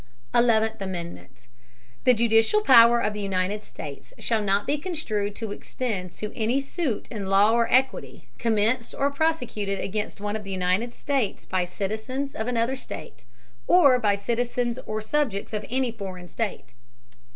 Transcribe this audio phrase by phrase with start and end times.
[0.35, 0.79] XI.
[2.05, 6.59] The Judicial power of the United States shall not be construed to extend to any
[6.59, 11.65] suit in law or equity, commenced or prosecuted against one of the United States by
[11.65, 13.25] Citizens of another State,
[13.67, 16.73] or by Citizens or Subjects of any Foreign State.